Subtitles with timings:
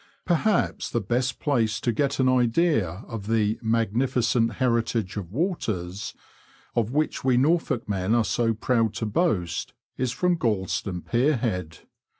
[0.25, 6.15] Perhaps the best place to get an idea of the magnificent heritage of waters"
[6.75, 11.85] of which we Norfolk men are so proud»" to boast is from Gorleston Pierhead.